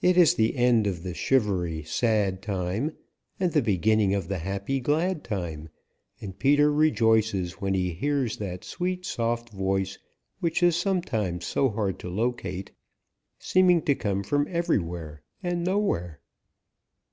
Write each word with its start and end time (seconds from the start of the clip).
It 0.00 0.16
is 0.16 0.34
the 0.36 0.54
end 0.56 0.86
of 0.86 1.02
the 1.02 1.12
shivery, 1.12 1.82
sad 1.82 2.40
time 2.40 2.96
and 3.40 3.50
the 3.50 3.60
beginning 3.60 4.14
of 4.14 4.28
the 4.28 4.38
happy, 4.38 4.78
glad 4.78 5.24
time, 5.24 5.70
and 6.20 6.38
Peter 6.38 6.72
rejoices 6.72 7.54
when 7.54 7.74
he 7.74 7.92
hears 7.92 8.36
that 8.36 8.62
sweet, 8.62 9.04
soft 9.04 9.48
voice 9.50 9.98
which 10.38 10.62
is 10.62 10.76
sometimes 10.76 11.46
so 11.46 11.68
hard 11.68 11.98
to 11.98 12.08
locate, 12.08 12.70
seeming 13.40 13.82
to 13.86 13.96
come 13.96 14.22
from 14.22 14.46
everywhere 14.48 15.20
and 15.42 15.64
nowhere. 15.64 16.20